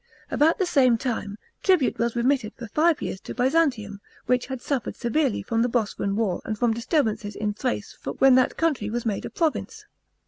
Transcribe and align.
About 0.31 0.57
the 0.57 0.65
same 0.65 0.97
time, 0.97 1.37
tribute 1.61 1.99
was 1.99 2.15
remitted 2.15 2.53
for 2.55 2.65
five 2.69 3.03
years 3.03 3.19
to 3.21 3.35
Byzantium, 3.35 4.01
which 4.25 4.47
had 4.47 4.59
suffered 4.59 4.95
severely 4.95 5.43
from 5.43 5.61
the 5.61 5.69
Bosporan 5.69 6.15
war 6.15 6.41
and 6.43 6.57
from 6.57 6.73
disturbances 6.73 7.35
in 7.35 7.53
Thrace 7.53 7.95
when 8.17 8.33
that 8.33 8.57
country 8.57 8.89
was 8.89 9.05
made 9.05 9.25
a 9.25 9.29
province. 9.29 9.85